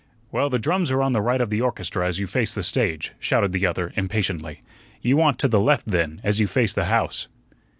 [0.31, 3.11] "Well, the drums are on the right of the orchestra as you face the stage,"
[3.19, 4.63] shouted the other impatiently;
[5.03, 7.27] "you want to the left, then, as you face the house."